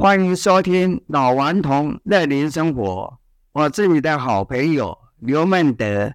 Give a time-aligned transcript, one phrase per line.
[0.00, 3.18] 欢迎收听老顽童乐龄生活，
[3.50, 6.14] 我是你的好朋友刘孟德，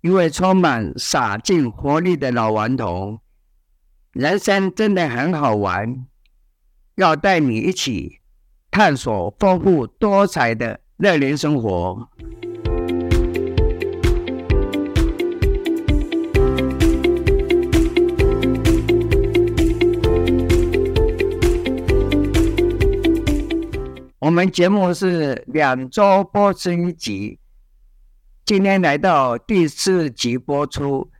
[0.00, 3.20] 一位充满洒劲活力的老顽童。
[4.10, 6.08] 人生真的很好玩，
[6.96, 8.18] 要带你一起
[8.72, 12.08] 探索丰富多彩的乐龄生活。
[24.24, 27.38] 我们节目是两周播出一集，
[28.46, 31.10] 今天来到第四集播出，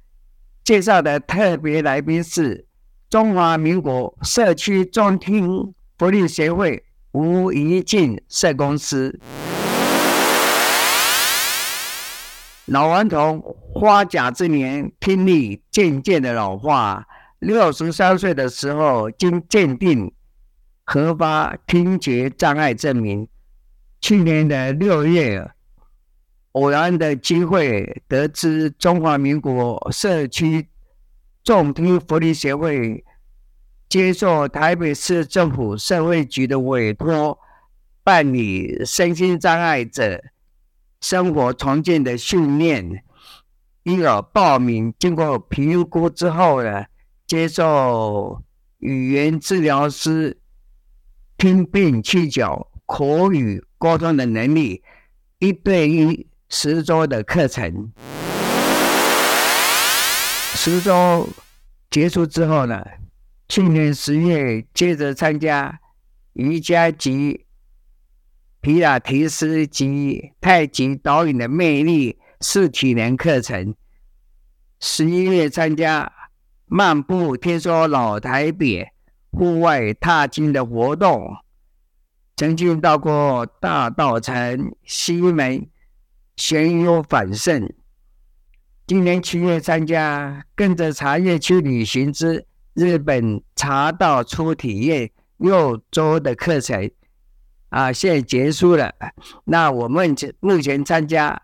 [0.64, 2.66] 介绍的特别来宾是
[3.10, 9.20] 中华民国社区中听福利协会吴怡静社公司。
[12.64, 13.38] 老顽童
[13.74, 17.06] 花甲之年，听力渐渐的老化，
[17.40, 20.10] 六十三岁的时候经鉴定。
[20.84, 23.28] 核发听觉障碍证明。
[24.00, 25.50] 去年的六月，
[26.52, 30.68] 偶然的机会得知中华民国社区
[31.42, 33.02] 重听福利协会
[33.88, 37.38] 接受台北市政府社会局的委托，
[38.02, 40.22] 办理身心障碍者
[41.00, 43.02] 生活重建的训练，
[43.84, 46.84] 因而报名，经过评估之后呢，
[47.26, 48.42] 接受
[48.78, 50.38] 语言治疗师。
[51.44, 54.82] 听病去角口语沟通的能力，
[55.40, 57.92] 一对一十周的课程。
[60.54, 61.28] 十周
[61.90, 62.82] 结束之后呢，
[63.46, 65.80] 去年十月接着参加
[66.32, 67.44] 瑜伽及
[68.62, 73.74] 皮拉提斯及太极导引的魅力四体能课程。
[74.80, 76.10] 十一月参加
[76.64, 78.93] 漫步听说老台北。
[79.36, 81.36] 户外踏青的活动，
[82.36, 85.66] 曾经到过大稻城、西门、
[86.36, 87.68] 玄幽反胜。
[88.86, 96.90] 今年七月参加跟着茶叶去旅行之日本茶道初体验六周的课程，
[97.70, 98.92] 啊，现在结束了。
[99.44, 101.42] 那我们目前参加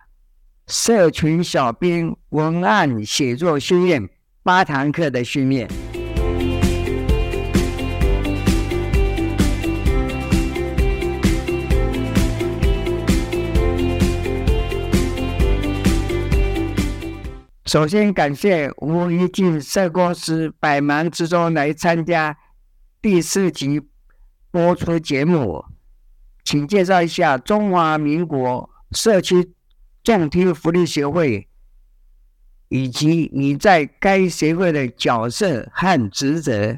[0.69, 4.09] 社群小编文案写作训练
[4.45, 5.69] 八堂课的训练。
[17.70, 22.36] 首先感谢吴怡静社工师百忙之中来参加
[23.00, 23.81] 第四集
[24.50, 25.64] 播出节目，
[26.42, 29.53] 请介绍一下中华民国社区
[30.03, 31.47] 重听福利协会，
[32.70, 36.76] 以及你在该协会的角色和职责。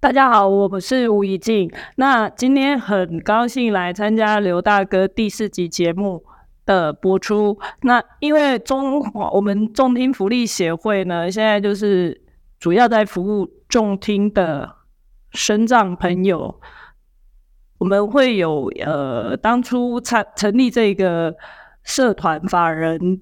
[0.00, 6.24] 大家好，我们是吴怡静，那今天很高兴来参加刘大哥第四集节目。
[6.66, 12.20] 的播出，那因为中华我们重听福利协会呢，现在就是
[12.58, 14.76] 主要在服务重听的
[15.30, 16.60] 身障朋友。
[17.78, 21.36] 我们会有呃，当初成成立这个
[21.82, 23.20] 社团法人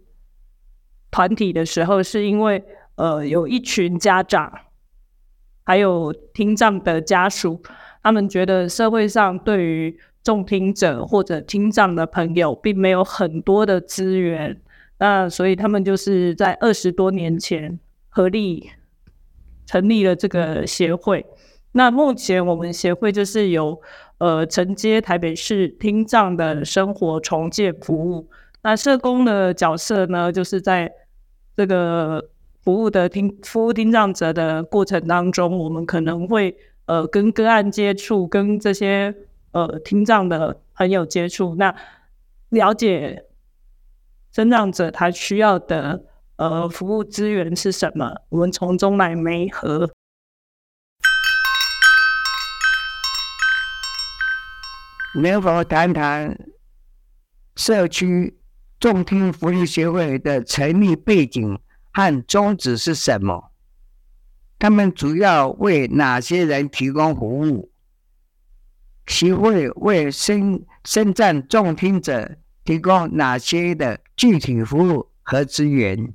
[1.10, 4.52] 团体的时候，是因为呃，有一群家长
[5.64, 7.60] 还有听障的家属，
[8.02, 14.58] 他们觉得社会上对于重听者或者听障的朋友，并没有很多的资源，
[14.98, 18.70] 那所以他们就是在二十多年前合力
[19.66, 21.26] 成立了这个协会。
[21.72, 23.78] 那目前我们协会就是有
[24.16, 28.26] 呃承接台北市听障的生活重建服务。
[28.62, 30.90] 那社工的角色呢，就是在
[31.54, 32.30] 这个
[32.62, 36.56] 服务的听服务听障者的过程当中，我们可能会
[36.86, 39.14] 呃跟个案接触，跟这些。
[39.54, 41.72] 呃，听障的朋友接触，那
[42.48, 43.24] 了解
[44.32, 46.02] 听障者他需要的
[46.34, 48.16] 呃服务资源是什么？
[48.30, 49.88] 我们从中来媒合。
[55.22, 56.36] 能否谈谈
[57.54, 58.36] 社区
[58.80, 61.60] 重听福利协会的成立背景
[61.92, 63.52] 和宗旨是什么？
[64.58, 67.70] 他们主要为哪些人提供服务？
[69.06, 76.14] 协会为身身障重听者提供哪些的具体服务和资源？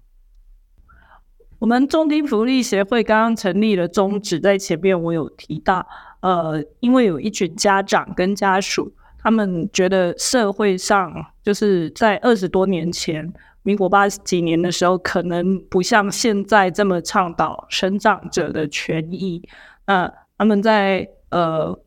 [1.60, 5.86] 我们重听福利协会刚刚成立了宗旨，在前面我有提到，
[6.22, 11.14] 呃，因为有一群家长跟家属，他们觉得社会上
[11.44, 13.32] 就是在二十多年前，
[13.62, 19.48] 民国八十几年的时候，可能不像现在这么倡导生障者的权益。
[19.86, 21.80] 那他们在呃。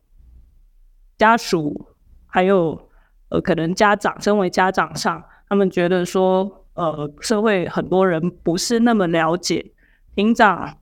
[1.23, 1.87] 家属
[2.27, 2.89] 还有
[3.29, 9.71] 呃可能家长，身为家长上，他们觉得说，呃，社会很多人不是那么了解
[10.13, 10.77] 听障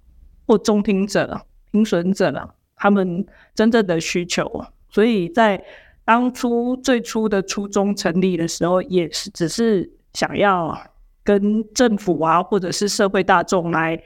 [0.47, 1.41] 或重听者、
[1.71, 3.23] 听损者他们
[3.53, 5.63] 真正的需求，所以在
[6.03, 10.75] 当初最初的初衷成立的时候，也是只是想要
[11.23, 14.01] 跟政府啊，或者是社会大众来。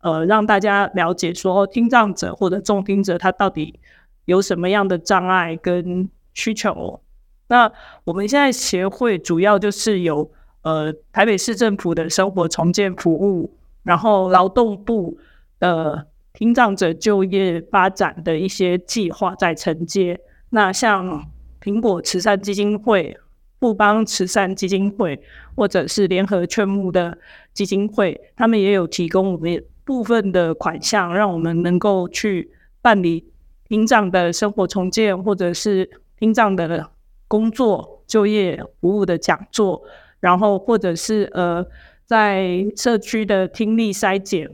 [0.00, 3.80] 呃，让大家了解说，听障者或者重听者他到底
[4.28, 7.00] 有什么样的障碍跟需求。
[7.48, 7.72] 那
[8.04, 10.30] 我们现在协会主要就是有
[10.62, 15.18] 呃台北市政府的生活重建服务，然后劳动部
[15.58, 20.20] 的听障者就业发展的一些计划在承接。
[20.50, 21.24] 那像
[21.62, 23.16] 苹果慈善基金会、
[23.58, 25.20] 富邦慈善基金会，
[25.56, 27.16] 或者是联合劝募的
[27.54, 29.64] 基金会，他们也有提供我们。
[29.88, 32.50] 部分的款项，让我们能够去
[32.82, 33.24] 办理
[33.68, 35.88] 听障的生活重建，或者是
[36.18, 36.90] 听障的
[37.26, 39.82] 工作就业服务的讲座，
[40.20, 41.66] 然后或者是呃，
[42.04, 44.50] 在社区的听力筛检，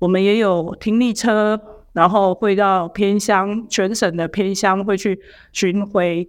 [0.00, 1.60] 我们也有听力车，
[1.92, 5.20] 然后会到偏乡，全省的偏乡会去
[5.52, 6.28] 巡回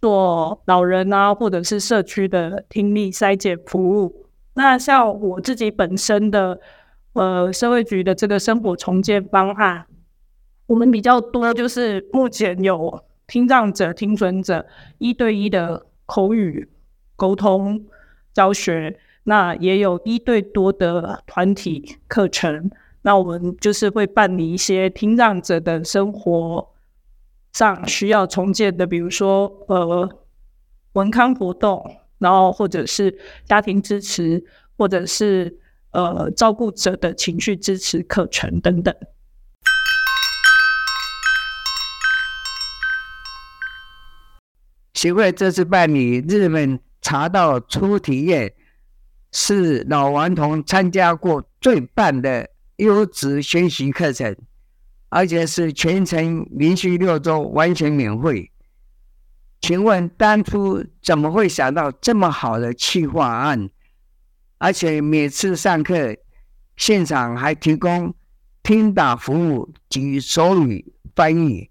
[0.00, 4.26] 做老人啊，或者是社区的听力筛检服务。
[4.54, 6.60] 那像我自己本身的。
[7.18, 9.86] 呃，社会局的这个生活重建方案，
[10.66, 14.66] 我们比较多就是目前有听障者、听损者
[14.98, 16.68] 一对一的口语
[17.16, 17.86] 沟通
[18.32, 22.70] 教学，那也有一对多的团体课程。
[23.02, 26.68] 那我们就是会办理一些听障者的生活
[27.52, 30.08] 上需要重建的，比如说呃
[30.92, 34.44] 文康活动，然后或者是家庭支持，
[34.76, 35.60] 或者是。
[35.92, 38.94] 呃，照顾者的情绪支持课程等等。
[44.96, 48.54] 协会这次办理日本茶道初体验，
[49.30, 54.34] 是老顽童参加过最棒的优质学习课程，
[55.10, 58.50] 而且是全程连续六周完全免费。
[59.60, 63.68] 请问当初怎么会想到这么好的企划案？
[64.56, 66.16] 而且每次上课，
[66.78, 68.14] 现场还提供
[68.62, 71.68] 听打服务及手语翻译，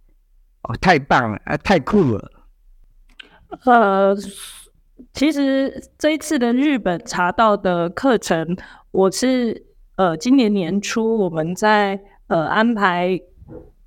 [0.61, 2.31] 哦，太棒了，啊，太酷了。
[3.63, 4.15] 呃，
[5.13, 8.55] 其实这一次的日本茶道的课程，
[8.91, 9.65] 我是
[9.95, 13.19] 呃今年年初我们在呃安排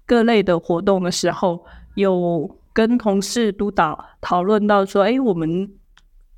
[0.07, 5.71] 各类的活动的时候，有跟同事督导讨论到说，哎，我们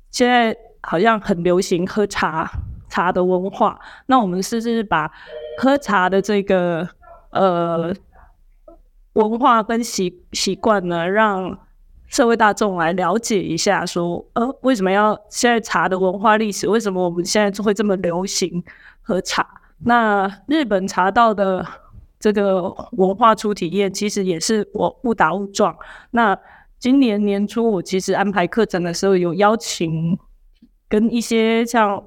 [0.09, 0.55] 现在。
[0.83, 2.51] 好像很流行喝茶，
[2.89, 3.79] 茶的文化。
[4.07, 5.07] 那我们是不是把
[5.59, 6.89] 喝茶的这个
[7.29, 7.93] 呃
[9.13, 11.55] 文化跟习习惯呢，让
[12.11, 16.69] 社会大众来了解一下说，呃为什么要现在茶的文化历史？
[16.69, 18.63] 为什么我们现在就会这么流行
[19.01, 19.47] 喝茶？
[19.85, 21.65] 那日本茶道的
[22.19, 25.75] 这个文化初体验，其实也是我误打误撞。
[26.11, 26.37] 那
[26.77, 30.19] 今年年初我其实安排课程的时候，有邀请。
[30.89, 32.03] 跟一些像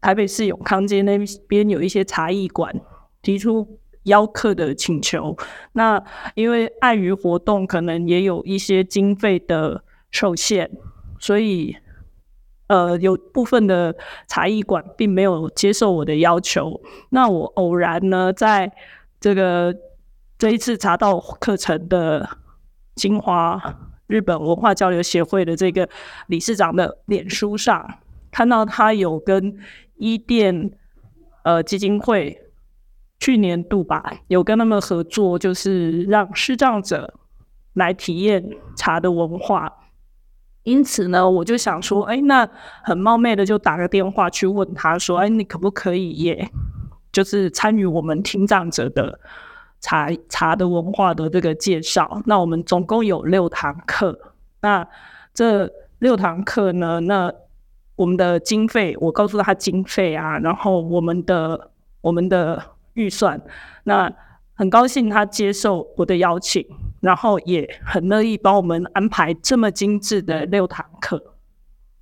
[0.00, 2.74] 台北市永康街那边有一些茶艺馆
[3.20, 5.34] 提出邀客的请求，
[5.72, 6.02] 那
[6.34, 10.68] 因为碍于活动可能也有一些经费的受限，
[11.18, 11.76] 所以
[12.66, 13.94] 呃有部分的
[14.26, 16.80] 茶艺馆并没有接受我的要求。
[17.10, 18.72] 那我偶然呢，在
[19.20, 19.74] 这个
[20.36, 22.28] 这一次茶道课程的
[22.94, 23.84] 精华。
[24.08, 25.86] 日本文化交流协会的这个
[26.28, 27.98] 理事长的脸书上，
[28.30, 29.54] 看到他有跟
[29.96, 30.70] 伊甸
[31.44, 32.47] 呃基金会
[33.20, 37.14] 去年度吧，有跟他们合作，就是让视障者
[37.74, 39.72] 来体验茶的文化。
[40.62, 42.48] 因此呢，我就想说，哎，那
[42.82, 46.50] 很冒昧的就打个电话去问他说，哎，你可不可以也
[47.12, 49.20] 就是参与我们听障者的？
[49.80, 54.34] 茶茶的文化的这个介绍，那我们总共有六堂课。
[54.60, 54.84] 那
[55.32, 55.70] 这
[56.00, 57.32] 六堂课呢，那
[57.94, 61.70] 我们的经费，我告诉他经费啊，然后我们的
[62.00, 62.60] 我们的
[62.98, 63.40] 预算，
[63.84, 64.12] 那
[64.54, 66.66] 很高兴他接受我的邀请，
[67.00, 71.34] 然后也很乐意帮我们安排这么精致的六堂课，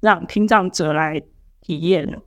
[0.01, 1.23] 让听障者来
[1.61, 2.21] 体验。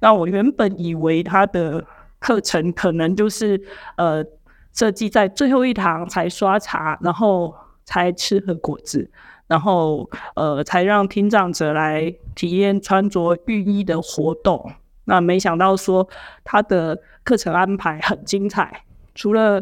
[0.00, 1.84] 那我原本以为他的
[2.18, 3.60] 课程可能就是
[3.96, 4.24] 呃。
[4.72, 7.52] 设计在最后一堂才刷茶，然后
[7.84, 9.10] 才吃喝果子，
[9.48, 14.70] 然后呃才让听障者来体验穿着浴衣的活动。
[15.10, 16.08] 那没想到说
[16.44, 19.60] 他的课程安排很精彩，除了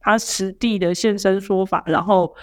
[0.00, 2.34] 他实地的现身说法，然后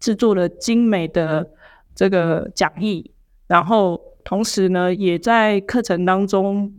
[0.00, 1.46] 制作了精美的
[1.94, 3.10] 这个讲义，
[3.46, 6.72] 然后同时呢，也在课程当中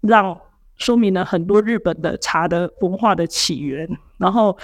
[0.00, 0.36] 让
[0.76, 4.58] 说明了很多日本的茶的文化的起源，然后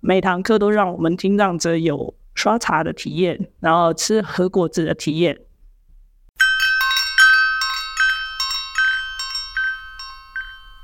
[0.00, 5.38] 每堂课都让我们听障者有刷茶的体验，然后吃和果子的体验。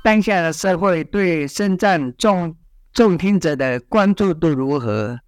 [0.07, 2.55] 当下的社会对身障重
[2.93, 5.19] 重听者的关注度如何？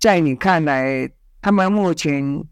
[0.00, 1.10] 在你看来，
[1.42, 2.42] 他们目前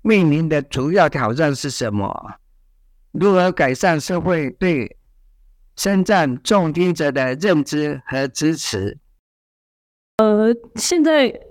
[0.00, 2.36] 面临的主要挑战是什么？
[3.12, 4.96] 如何改善社会对
[5.76, 8.96] 身障重听者的认知和支持？
[10.16, 11.42] 呃，现在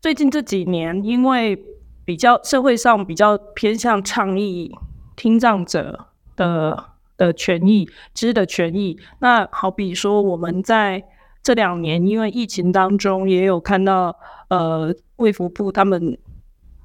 [0.00, 1.60] 最近这几年，因为
[2.04, 4.72] 比较社会上比较偏向倡议
[5.16, 6.91] 听障者的。
[7.16, 8.98] 的权益，知的权益。
[9.20, 11.04] 那好比说，我们在
[11.42, 14.16] 这两年因为疫情当中，也有看到，
[14.48, 16.16] 呃，卫福部他们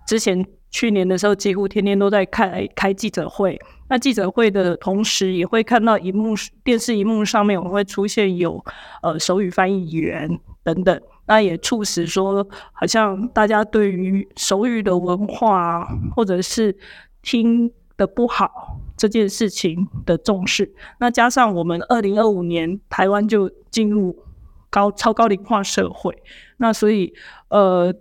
[0.08, 3.60] 之前去年的时候，几乎天天都在开开记者会。
[3.90, 8.64] 那记者会的同时，也会看到荧幕电视荧幕上面，我们会出现有
[9.02, 11.02] 呃手语翻译员等等。
[11.28, 16.78] 那也促使说，好像大家对于手语的文化，或者是
[17.22, 18.80] 听的不好。
[18.98, 24.26] 这件事情的重视，那加上我们二零二五年台湾就进入
[24.70, 26.22] 高超高龄化社会，
[26.58, 27.14] 那所以
[27.50, 27.94] 呃，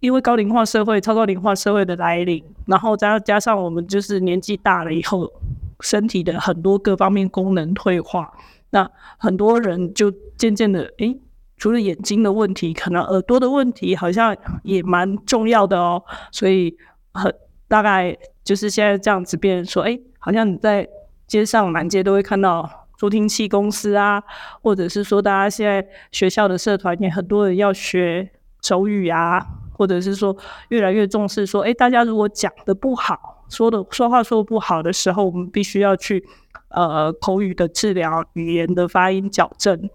[0.00, 5.32] 因为高龄化社会、超高龄化社会的来临，然后加加上我们就是年纪大了以后，
[5.80, 8.32] 身体的很多各方面功能退化，
[8.70, 11.18] 那很多人就渐渐的，诶，
[11.56, 16.76] 除了眼睛的问题，可能耳朵的问题好像也蛮重要的哦，所以
[17.14, 17.34] 很
[17.68, 18.16] 大概。
[18.46, 20.88] 就是现在这样子变成说，哎，好像你在
[21.26, 24.22] 街上满街都会看到助听器公司啊，
[24.62, 28.30] 或者是说大家现在学校的社团也很多人要学
[28.62, 30.36] 手语啊，或者是说
[30.68, 36.24] 越来越重视说，哎，大家如果讲的不好，说的说话说不好的时候，我们必须要去
[36.68, 39.90] 呃口语的治疗、语言的发音矫正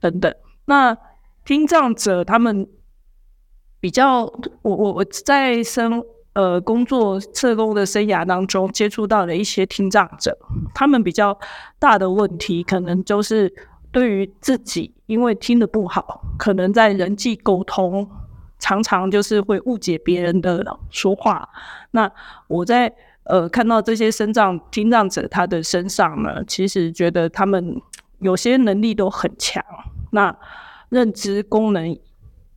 [0.00, 0.34] 等等。
[0.64, 0.98] 那
[1.44, 2.66] 听障者他们
[3.78, 4.22] 比较，
[4.62, 6.04] 我我我在生。
[6.34, 10.34] 呃，工作社工的生涯当中，接触到了一些听障者，
[10.74, 11.38] 他们比较
[11.78, 13.52] 大的问题，可能就是
[13.90, 18.08] 对于自己，因为听得不好，可能在人际沟通
[18.58, 21.46] 常常就是会误解别人的说话。
[21.90, 22.10] 那
[22.48, 22.90] 我在
[23.24, 27.78] 呃看到这些身障听障者他的身上呢，其实觉得他们
[28.20, 29.62] 有些能力都很强，
[30.12, 30.34] 那
[30.88, 31.94] 认知功能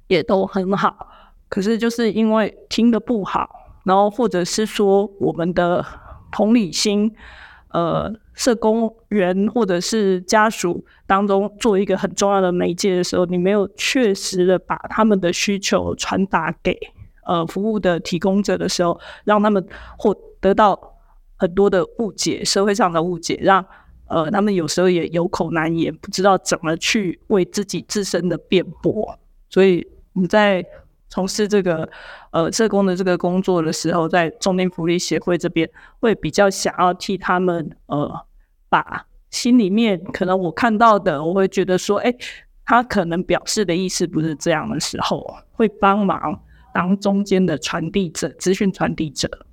[0.07, 1.09] 也都很好，
[1.49, 3.63] 可是就是因为听得不好。
[3.85, 5.85] 然后，或者是说，我们的
[6.31, 7.13] 同理心，
[7.69, 16.75] 呃，社工员或者是家属当中做一个很重要的媒介的时候，你没有确实的把他们的需求传达给
[17.27, 19.63] 呃服务的提供者的时候，让他们
[19.99, 20.97] 获得到
[21.37, 23.63] 很多的误解，社会上的误解，让
[24.07, 30.65] 呃他们有时候也有口难言，不知道怎么去为自己自身的辩驳，所以你在。
[31.15, 31.89] 从事这个
[32.31, 35.69] 呃社工的这个工作的时候，在重听福利协会这边
[36.01, 38.25] 会比较想要替他们呃
[38.67, 42.13] 把心里面可能我看到的，我会觉得说，哎，
[42.65, 46.41] 他可能表示的意思不是这样的时候，会帮忙
[46.73, 49.47] 当中间的传递者、资讯传递者。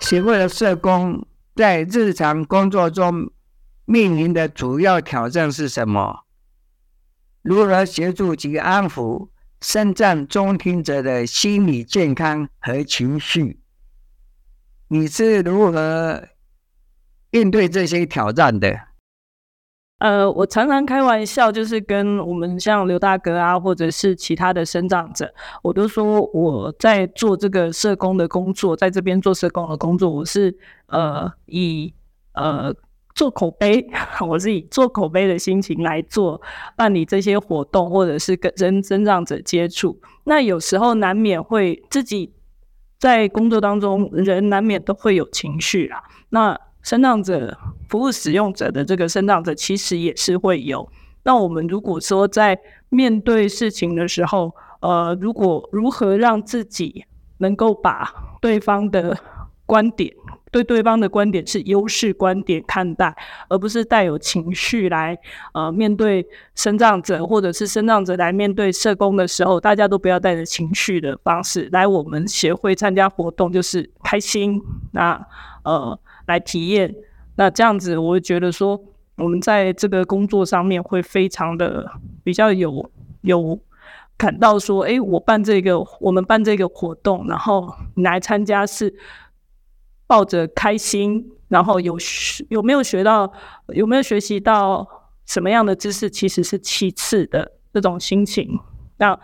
[0.00, 3.30] 协会的社工在日常工作中
[3.86, 6.24] 面临的主要挑战是什么？
[7.42, 9.28] 如何协助及安抚
[9.62, 13.58] 身障中听者的心理健康和情绪？
[14.88, 16.22] 你是如何
[17.30, 18.78] 应对这些挑战的？
[20.00, 25.32] 呃，我常常开玩笑，就是跟我们像刘大哥啊，或者是其他的身障者，
[25.62, 30.54] 我都说我在做这个社工的工作，在这边做社工的工作，我是
[30.86, 31.94] 呃以
[32.32, 32.74] 呃。
[33.20, 33.86] 做口碑，
[34.26, 36.40] 我是以做口碑的心情来做
[36.74, 40.00] 办理这些活动，或者是跟人身障者接触。
[40.24, 42.32] 那有时候难免会自己
[42.98, 46.02] 在工作当中，人难免都会有情绪啦。
[46.30, 47.58] 那身障者
[47.90, 50.90] 服务使用者的这个身障者，其实也是会有。
[51.24, 52.58] 那我们如果说在
[52.88, 57.04] 面对事情的时候，呃，如果如何让自己
[57.36, 59.14] 能够把对方的
[59.70, 60.12] 观点。
[60.52, 63.16] 对对方的观点是优势观点看待，
[63.48, 65.16] 而不是带有情绪来
[65.54, 74.60] 呃面对身障者，或者是身障者来面对社工的时候，大家都不要带着情绪的方式来我们协会参加活动，就是开心
[74.90, 75.24] 那
[75.62, 75.96] 呃
[76.26, 76.92] 来体验，
[77.36, 78.82] 那这样子我会觉得说
[79.18, 81.88] 我们在这个工作上面会非常的
[82.24, 83.56] 比较有有
[84.16, 88.92] 感到说，哎，我办这个，我们办这个活动，然后你来参加是
[90.10, 93.32] 抱着开心，然后有学有没有学到，
[93.68, 94.84] 有没有学习到
[95.24, 98.58] 什么样的知识，其实是其次的这种心情。
[98.96, 99.16] 那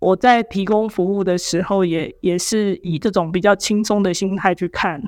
[0.00, 5.00] 我在提供服务的时候也，也是以这种比较轻松的心态去看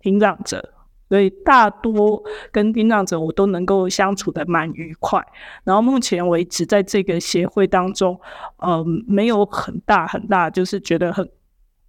[0.00, 0.74] 听障者。
[1.08, 2.22] 所以大多
[2.52, 5.26] 跟听障者我都能够相处的蛮愉快，
[5.64, 8.20] 然后目前为止在这个协会当中，
[8.58, 11.26] 呃，没有很大很大就是觉得很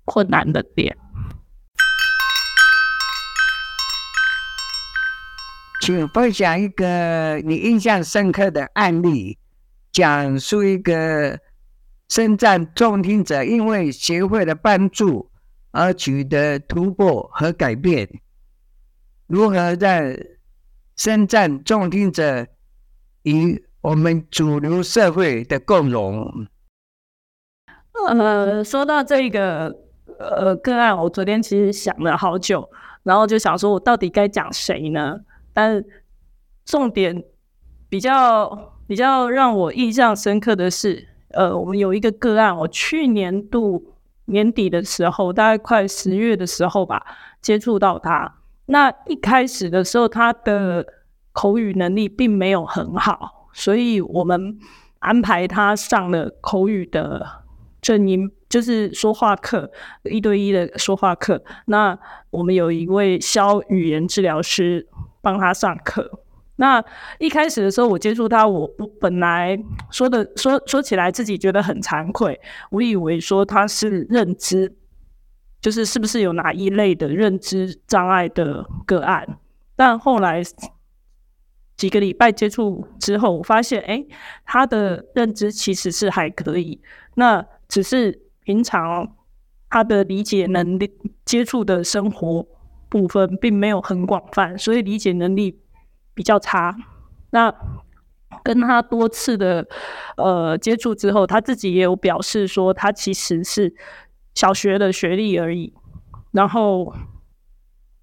[0.06, 0.96] 困难的点。
[5.82, 9.38] 请分享一个你印象深刻的案例，
[9.92, 11.40] 讲述一个
[12.10, 15.32] 身障重听者因为协会的帮助
[15.72, 18.10] 而取得突破和改变。
[19.28, 20.18] 如何让
[20.98, 22.48] 身障重听者
[23.24, 26.48] 与我们主流社会的共融？
[28.08, 29.74] 呃，说到这个
[30.18, 32.70] 呃个案，我昨天其实想了好久，
[33.04, 35.22] 然后就想说我到底该讲谁呢？
[35.60, 35.84] 但
[36.64, 37.22] 重点
[37.90, 47.06] 比较比较让我印象深刻的是，呃，我们有一个个案，我去年度年底的时候，大概快十月的时候吧，
[47.42, 48.38] 接触到他。
[48.68, 50.86] 那一开始的时候，他的
[51.34, 54.58] 口语能力并没有很好，所以我们
[55.00, 57.44] 安排他上了口语的
[57.82, 59.72] 正音，就是说话课，
[60.04, 61.42] 一对一的说话课。
[61.68, 61.98] 那
[62.32, 64.88] 我们有一位肖语言治疗师
[65.22, 66.24] 帮他上课。
[66.56, 66.84] 那
[67.20, 69.58] 一开始的时候，我接触他，我我本来
[69.92, 72.38] 说的说说起来自己觉得很惭愧，
[72.72, 74.76] 我以为说他是认知。
[75.62, 79.38] 就是是不是有哪一类的认知障碍的个案？
[79.76, 80.42] 但后来
[81.76, 84.06] 几个礼拜接触之后，我发现，哎，
[84.46, 86.80] 他的认知其实是还可以。
[87.16, 89.16] 那只是平常
[89.70, 90.92] 他的理解能力、
[91.24, 92.48] 接触的生活
[92.90, 95.60] 部分并没有很广泛，所以理解能力
[96.16, 96.76] 比较差。
[97.30, 97.54] 那
[98.42, 99.68] 跟他多次的
[100.18, 103.76] 呃接触之后，他自己也有表示说，他其实是。
[104.36, 105.74] 小学的学历而已，
[106.32, 106.94] 然后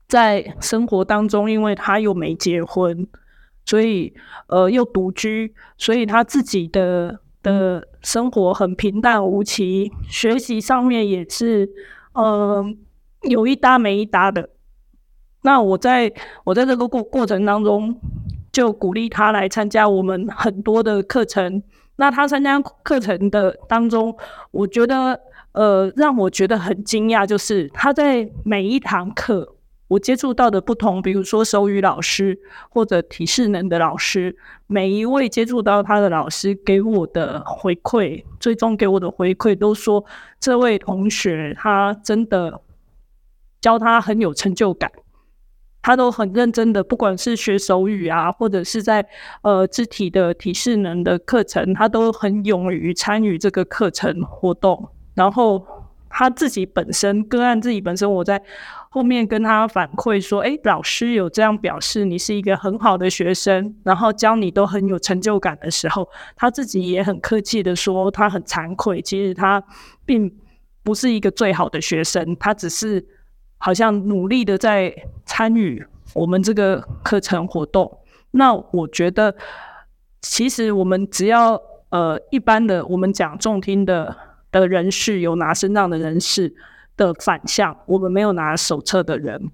[0.06, 3.09] 在生活当中，因为他又没结婚，
[3.64, 4.12] 所以
[4.48, 11.68] 呃又独居，所以他自己的的生活很平淡无奇，学习上面也是
[12.12, 12.64] 呃
[13.22, 14.50] 有一搭没一搭的。
[15.42, 16.12] 那我在
[16.44, 17.98] 我在这个过过程当中，
[18.50, 21.62] 就鼓励他来参加我们很多的课程。
[21.96, 24.16] 那他参加课程的当中，
[24.50, 25.20] 我觉得。
[25.56, 29.56] 呃，让我觉得很惊讶，就是他在每一堂课，
[29.88, 32.38] 我接触到的不同，比如说手语老师
[32.70, 40.05] 或者体适能的老师，每一位接触到他的老师给我的回馈，最终给我的回馈都说，
[40.40, 42.61] 这位同学他真的
[43.61, 44.90] 教他很有成就感，
[45.83, 49.07] 他都很认真的，不管是学手语啊，或者是在
[49.42, 54.88] 呃肢体的体适能的课程，他都很勇于参与这个课程活动。
[55.14, 55.64] 然后
[56.09, 58.42] 他自己本身个案自己本身，我在
[58.88, 69.62] 后面跟他反馈说：“诶，老师有这样表示，你是一个很好的学生，然后教你都很有成就感的时候，他自己也很客气的说，他很惭愧，其实他
[70.07, 70.35] 并
[70.83, 73.05] 不是一个最好的学生，他只是
[73.59, 74.95] 好像努力的在
[75.27, 78.01] 参与我们这个课程活动。
[78.31, 79.35] 那我觉得，
[80.23, 84.16] 其实我们只要呃一般的，我们讲重听的。”
[84.59, 86.55] 的人士有拿身障的人士
[86.97, 89.51] 的反向，我们没有拿手册的人。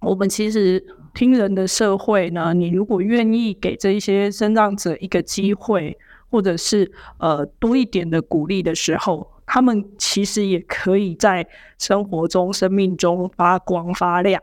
[0.00, 5.98] 我们其实听人的社会呢，你如果愿意给这一些身障者一个机会，
[6.30, 11.46] 或者是呃多一点的鼓励的时候，他们其实也可以在
[11.78, 14.42] 生活中、生命中发光发亮。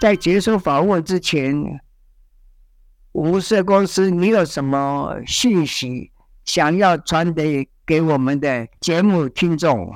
[0.00, 1.80] 在结束访问之前。
[3.16, 6.10] 无色公司，你有什么信息
[6.44, 9.90] 想要传递给我们的节目听众？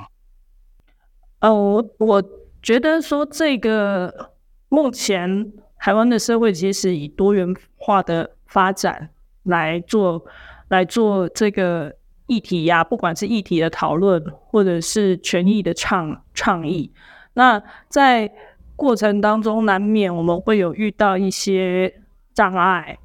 [1.37, 2.23] 呃，我我
[2.63, 4.31] 觉得说这个
[4.69, 9.11] 目前台湾的社会其实以多元化的发展
[9.43, 10.25] 来做
[10.69, 11.93] 来做这个
[12.25, 16.91] 议题呀，不管是议题的讨论或者是权益的倡倡议，
[17.33, 18.31] 那在
[18.75, 22.01] 过程当中难免我们会有遇到一些
[22.33, 22.97] 障碍。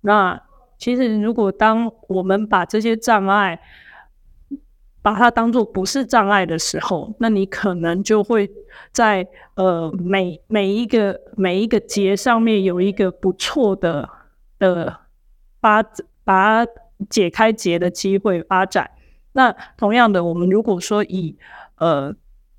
[0.00, 0.40] 那
[0.76, 3.60] 其实，如果当我们把这些障碍，
[5.02, 8.50] 把它当做不是障碍的时候，那你可能就会
[8.92, 14.08] 在呃每每一个每一个节上面有一个不错的
[14.58, 14.98] 的
[15.60, 15.82] 发
[16.24, 16.66] 把
[17.08, 18.90] 解开结的机会发展。
[19.32, 21.36] 那同样的，我们如果说以
[21.76, 22.14] 呃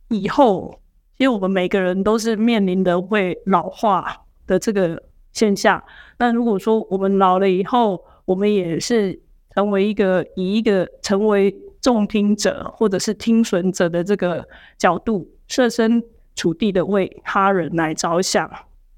[0.08, 0.82] 以后，
[1.17, 5.83] 因为我们每个人都是面临的会老化的这个现象，
[6.17, 9.19] 那如果说我们老了以后，我们也是
[9.55, 16.03] 成为一个以一个成为众听者或者是听损者的这个角度，设身
[16.35, 18.49] 处地的为他人来着想，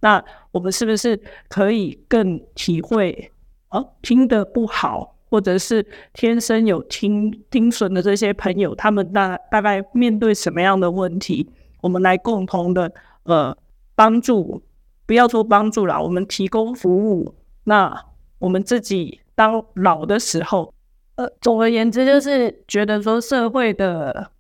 [0.02, 3.32] 那我们是不是可以更体会？
[3.70, 11.50] 哦，听得不好，或者是天生有听听损的这些朋友，他们大大概面对什么样的问题？
[11.82, 12.92] 我们来共同的
[13.24, 13.56] 呃
[13.96, 14.62] 帮助，
[15.06, 17.36] 不要说帮助啦，我们提供服务。
[17.66, 18.06] 那
[18.40, 20.74] 我们自己当老的时候，
[21.16, 24.32] 呃，总而言之，就是觉得说社会的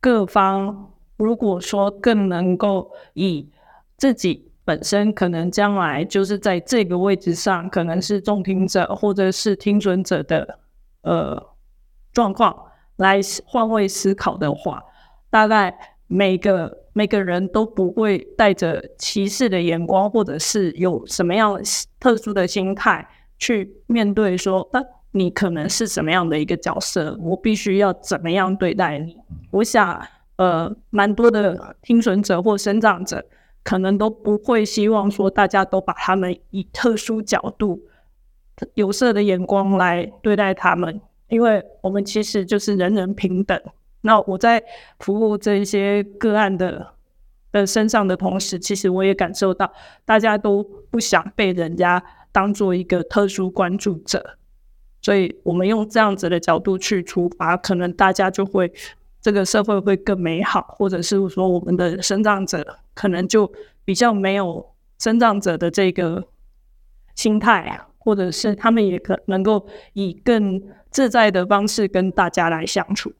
[0.00, 3.48] 各方，如果说更能够以
[3.96, 4.48] 自己。
[4.64, 10.60] 本身可能将来就是在这个位置上，可能是重听者或者是听损者的
[11.02, 11.36] 呃
[12.12, 12.56] 状况
[12.94, 14.80] 来换位思考的话，
[15.30, 21.58] 大概每个每个人都不会带着歧视的眼光，或者是有什么样
[21.98, 29.16] 特殊的心态去面对说，那你可能是什么样的一个角色，我必须要怎么样对待你？
[29.52, 33.24] 我想，呃，蛮多的听损者或生长者。
[33.64, 37.80] 可能都不会希望说大家都把他们以特殊角度、
[38.74, 43.56] 有色的眼光来对待他们，因为我们其实就是人人平等。
[44.02, 44.62] 那我在
[45.00, 46.94] 服务这一些个案的
[47.50, 49.72] 的身上的同时，其实我也感受到
[50.04, 54.38] 大家都不想被人家当做一个特殊关注者，
[55.00, 58.72] 所以我们用这样子的角度去出发，可能大家就会。
[59.24, 63.52] 这个社会会更美好，或者是说我们的身障者可能就
[63.84, 66.24] 比较没有身障者的这个
[67.14, 70.60] 心态啊，或者是他们也可能够以更
[70.90, 73.12] 自在的方式跟大家来相处。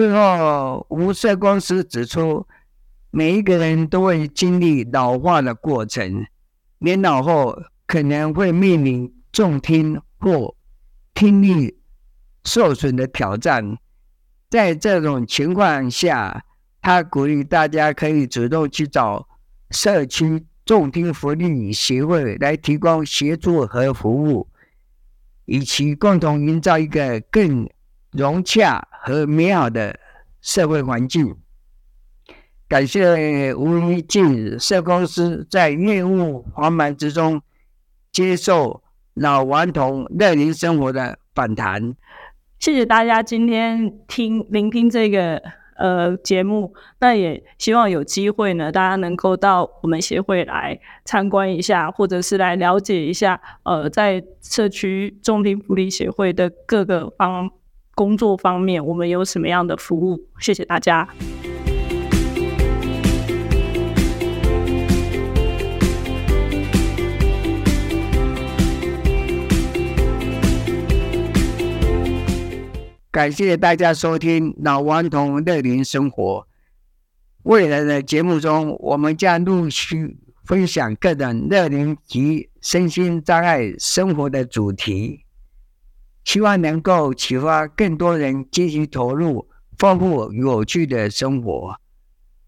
[0.00, 2.46] 最后，吴社公司指出，
[3.10, 6.24] 每一个人都会经历老化的过程，
[6.78, 7.54] 年老后
[7.86, 10.56] 可能会面临重听或
[11.12, 11.76] 听力
[12.44, 13.76] 受损的挑战，
[14.48, 16.46] 在这种情况下，
[16.80, 19.28] 他鼓励大家可以主动去找
[19.70, 24.48] 社区重听福利协会来提供协助和服务，
[25.44, 27.68] 以期共同营造一个更
[28.12, 29.98] 融洽和美好的
[30.40, 31.36] 社会环境。
[32.68, 37.42] 感谢吴一静社公司在业务繁忙之中
[38.12, 38.82] 接受。
[39.14, 41.94] 老顽童乐龄生活的访谈，
[42.60, 45.42] 谢谢大家今天听聆听这个
[45.76, 46.72] 呃节目。
[47.00, 57.50] 那也希望有机会呢，大家能够到我们协会来参观一下，或者是来了解一下呃，在社区重听福利协会的各个方
[58.00, 60.18] 工作方面，我们有什么样的服务。
[60.38, 61.06] 谢谢大家。
[73.10, 76.38] 感谢大家收听《老顽童乐龄生活》。
[77.42, 85.26] 未来的节目中，我们将陆续分享各种乐龄及身心障碍生活的主题，
[86.30, 91.80] 希望能够启发更多人积极投入丰富有趣的生活。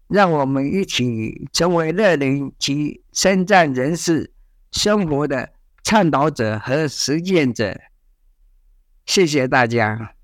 [0.07, 4.31] 让我们一起成为乐龄及身障人士
[4.71, 5.49] 生活的
[5.83, 7.77] 倡导者和实践者。
[9.05, 10.15] 谢谢大家。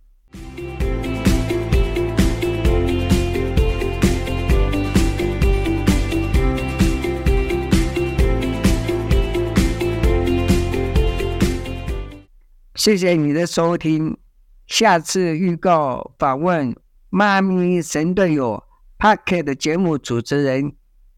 [12.80, 14.18] 谢谢你的收听，
[14.66, 16.74] 下次预告访问
[17.10, 18.64] 妈咪神队友
[18.98, 20.74] Podcast 的节目主持人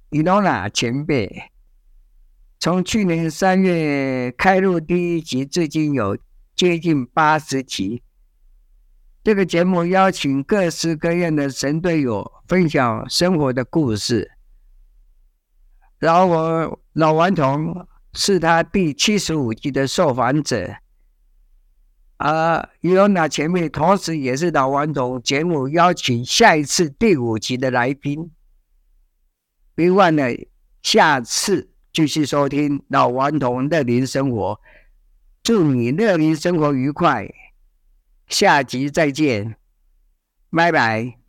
[0.10, 1.52] 伊诺娜前辈。
[2.60, 6.18] 从去年三月开录第一集，至今有
[6.56, 8.02] 接近八十集。
[9.24, 14.32] 这个节目邀请各式各样的神队友分享生活的故事。
[16.00, 20.78] 然后我老顽童是他第七十五集的受访者。
[22.22, 28.32] 呃伊欧娜前辈同时也是老顽童节目邀请下一次第五集的来宾，
[29.74, 30.28] 别忘了
[30.84, 34.60] 下次继续收听老顽童乐龄生活。
[35.42, 37.28] 祝你乐龄生活愉快，
[38.28, 39.56] 下集再见，
[40.52, 41.21] 拜拜。